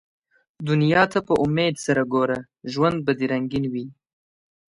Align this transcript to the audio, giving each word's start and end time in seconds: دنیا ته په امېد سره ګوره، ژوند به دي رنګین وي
دنیا 0.67 1.03
ته 1.11 1.19
په 1.27 1.33
امېد 1.45 1.75
سره 1.85 2.01
ګوره، 2.13 2.39
ژوند 2.71 2.97
به 3.05 3.11
دي 3.17 3.25
رنګین 3.33 3.65
وي 3.73 3.85